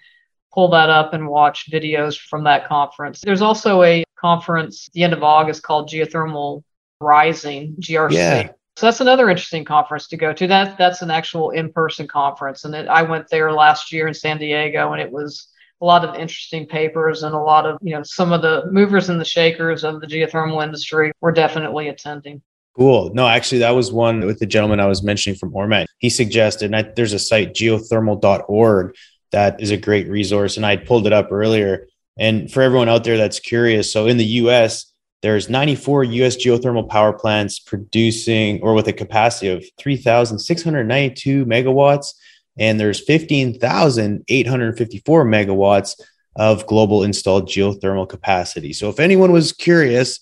[0.54, 3.20] pull that up and watch videos from that conference.
[3.22, 6.64] There's also a conference at the end of August called Geothermal
[7.02, 8.14] Rising, GRC.
[8.14, 8.50] Yeah.
[8.78, 10.48] So that's another interesting conference to go to.
[10.48, 14.38] That that's an actual in-person conference, and it, I went there last year in San
[14.38, 15.50] Diego, and it was
[15.82, 19.10] a lot of interesting papers and a lot of you know some of the movers
[19.10, 22.42] and the shakers of the geothermal industry were definitely attending.
[22.80, 23.12] Cool.
[23.14, 25.88] No, actually, that was one with the gentleman I was mentioning from Ormat.
[25.98, 28.96] He suggested, and there's a site, geothermal.org,
[29.34, 30.56] that is a great resource.
[30.56, 31.90] And I pulled it up earlier.
[32.18, 36.88] And for everyone out there that's curious, so in the US, there's 94 US geothermal
[36.88, 42.14] power plants producing or with a capacity of 3,692 megawatts.
[42.58, 46.00] And there's 15,854 megawatts
[46.38, 48.72] of global installed geothermal capacity.
[48.72, 50.22] So if anyone was curious,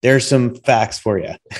[0.00, 1.34] there's some facts for you.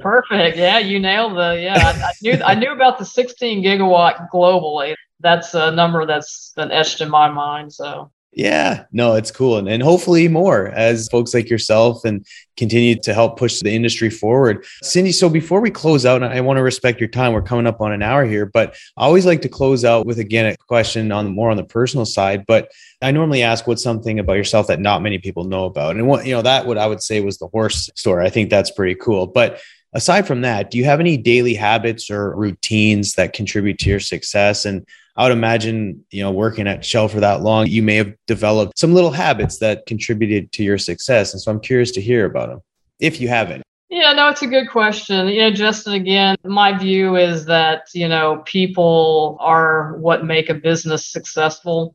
[0.00, 0.56] Perfect.
[0.56, 1.60] Yeah, you nailed the.
[1.60, 4.94] Yeah, I, I, knew I knew about the 16 gigawatt globally.
[5.20, 7.72] That's a number that's been etched in my mind.
[7.72, 8.10] So.
[8.34, 9.58] Yeah, no, it's cool.
[9.58, 12.26] And, and hopefully more as folks like yourself and
[12.56, 14.64] continue to help push the industry forward.
[14.82, 17.34] Cindy, so before we close out, I want to respect your time.
[17.34, 20.18] We're coming up on an hour here, but I always like to close out with
[20.18, 22.46] again a question on more on the personal side.
[22.46, 22.72] But
[23.02, 25.96] I normally ask what's something about yourself that not many people know about.
[25.96, 28.24] And what, you know, that what I would say was the horse story.
[28.24, 29.26] I think that's pretty cool.
[29.26, 29.60] But
[29.92, 34.00] aside from that, do you have any daily habits or routines that contribute to your
[34.00, 34.64] success?
[34.64, 34.86] And
[35.16, 38.78] I would imagine, you know, working at Shell for that long, you may have developed
[38.78, 41.32] some little habits that contributed to your success.
[41.32, 42.60] And so I'm curious to hear about them,
[42.98, 43.62] if you have any.
[43.90, 45.28] Yeah, no, it's a good question.
[45.28, 50.54] You know, Justin, again, my view is that, you know, people are what make a
[50.54, 51.94] business successful.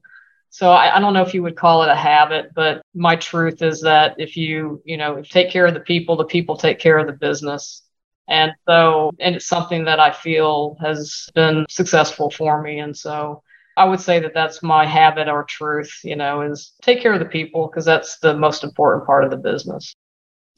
[0.52, 3.64] So I, I, don't know if you would call it a habit, but my truth
[3.64, 7.00] is that if you, you know, take care of the people, the people take care
[7.00, 7.82] of the business.
[8.28, 12.80] And so, and it's something that I feel has been successful for me.
[12.80, 13.42] And so
[13.78, 17.20] I would say that that's my habit or truth, you know, is take care of
[17.20, 19.96] the people because that's the most important part of the business.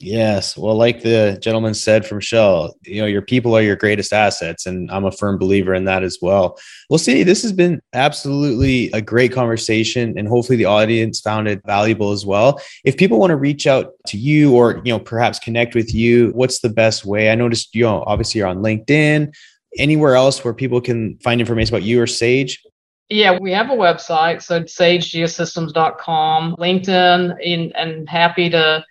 [0.02, 0.56] Yes.
[0.56, 4.64] Well, like the gentleman said from Shell, you know, your people are your greatest assets.
[4.64, 6.58] And I'm a firm believer in that as well.
[6.88, 7.22] We'll see.
[7.22, 10.18] This has been absolutely a great conversation.
[10.18, 12.62] And hopefully the audience found it valuable as well.
[12.82, 16.30] If people want to reach out to you or, you know, perhaps connect with you,
[16.30, 17.30] what's the best way?
[17.30, 19.34] I noticed, you know, obviously you're on LinkedIn,
[19.76, 22.64] anywhere else where people can find information about you or Sage.
[23.10, 24.40] Yeah, we have a website.
[24.40, 28.84] So sagegeosystems.com, LinkedIn, and, and happy to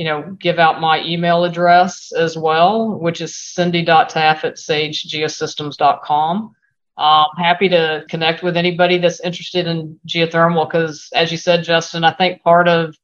[0.00, 6.54] you know, give out my email address as well, which is cindy.taff at sagegeosystems.com.
[6.96, 11.64] I'm um, happy to connect with anybody that's interested in geothermal because, as you said,
[11.64, 12.96] Justin, I think part of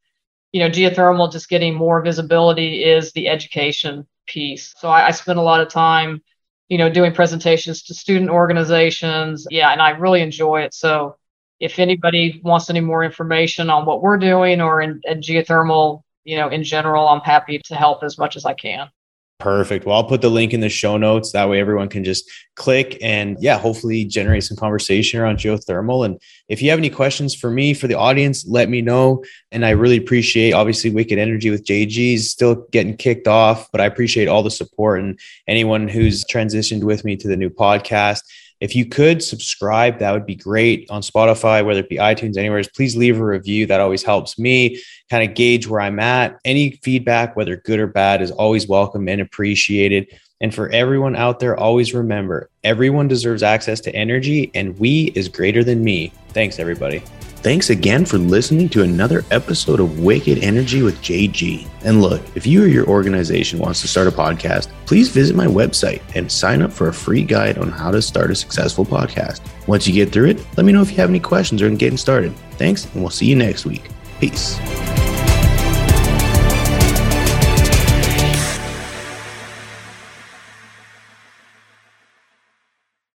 [0.52, 4.72] you know geothermal just getting more visibility is the education piece.
[4.78, 6.22] So I, I spend a lot of time,
[6.70, 9.46] you know, doing presentations to student organizations.
[9.50, 10.72] Yeah, and I really enjoy it.
[10.72, 11.16] So
[11.60, 16.36] if anybody wants any more information on what we're doing or in, in geothermal you
[16.36, 18.90] know, in general, I'm happy to help as much as I can.
[19.38, 19.84] Perfect.
[19.84, 21.32] Well, I'll put the link in the show notes.
[21.32, 26.06] That way everyone can just click and yeah, hopefully generate some conversation around geothermal.
[26.06, 26.18] And
[26.48, 29.22] if you have any questions for me, for the audience, let me know.
[29.52, 33.80] And I really appreciate obviously Wicked Energy with JG is still getting kicked off, but
[33.82, 38.22] I appreciate all the support and anyone who's transitioned with me to the new podcast.
[38.60, 42.62] If you could subscribe, that would be great on Spotify, whether it be iTunes, anywhere.
[42.74, 43.66] Please leave a review.
[43.66, 46.38] That always helps me kind of gauge where I'm at.
[46.44, 50.08] Any feedback, whether good or bad, is always welcome and appreciated.
[50.40, 55.28] And for everyone out there, always remember everyone deserves access to energy, and we is
[55.28, 56.12] greater than me.
[56.30, 57.02] Thanks, everybody.
[57.46, 61.68] Thanks again for listening to another episode of Wicked Energy with JG.
[61.84, 65.46] And look, if you or your organization wants to start a podcast, please visit my
[65.46, 69.40] website and sign up for a free guide on how to start a successful podcast.
[69.68, 71.76] Once you get through it, let me know if you have any questions or in
[71.76, 72.34] getting started.
[72.58, 73.90] Thanks, and we'll see you next week.
[74.18, 74.58] Peace.